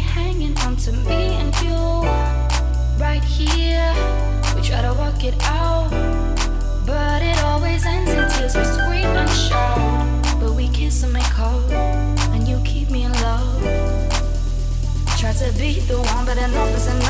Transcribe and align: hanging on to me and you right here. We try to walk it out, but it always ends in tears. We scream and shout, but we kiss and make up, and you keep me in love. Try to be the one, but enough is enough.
hanging 0.00 0.56
on 0.58 0.76
to 0.76 0.92
me 0.92 1.36
and 1.40 1.54
you 1.62 1.76
right 2.98 3.22
here. 3.24 3.94
We 4.54 4.62
try 4.62 4.82
to 4.82 4.94
walk 4.98 5.22
it 5.24 5.34
out, 5.42 5.90
but 6.86 7.22
it 7.22 7.38
always 7.44 7.86
ends 7.86 8.10
in 8.10 8.28
tears. 8.30 8.56
We 8.56 8.64
scream 8.64 9.06
and 9.06 9.30
shout, 9.30 10.40
but 10.40 10.52
we 10.52 10.68
kiss 10.68 11.02
and 11.02 11.12
make 11.12 11.38
up, 11.38 11.70
and 12.34 12.48
you 12.48 12.60
keep 12.64 12.90
me 12.90 13.04
in 13.04 13.12
love. 13.22 13.62
Try 15.18 15.32
to 15.32 15.52
be 15.58 15.80
the 15.80 15.98
one, 15.98 16.24
but 16.26 16.38
enough 16.38 16.76
is 16.76 16.86
enough. 16.86 17.09